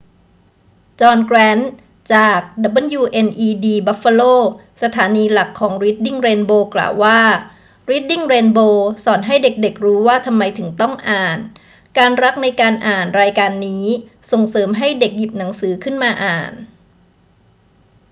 [1.01, 1.71] จอห์น แกรนต์
[2.13, 2.39] จาก
[2.99, 4.33] wned buffalo
[4.83, 7.19] สถานีหลักของรีดดิ้งเรนโบว์ กล่าวว่า
[7.89, 11.39] รีดดิ้งเรนโบว์สอนให้เด็ก ๆ รู้ว่าทำไมถึงต้องอ่าน...
[11.99, 13.85] การรักในการอ่าน [รายการนี้]
[14.31, 16.51] ส่งเสริมให้เด็กหยิบหนังสือขึ้นมาอ่าน